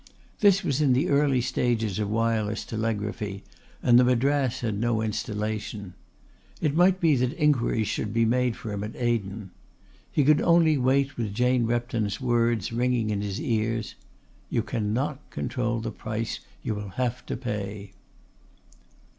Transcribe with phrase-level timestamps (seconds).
[0.39, 3.43] This was in the early stages of wireless telegraphy,
[3.83, 5.93] and the Madras had no installation.
[6.59, 9.51] It might be that inquiries would be made for him at Aden.
[10.11, 13.93] He could only wait with Jane Repton's words ringing in his ears:
[14.49, 17.91] "You cannot control the price you will have to pay."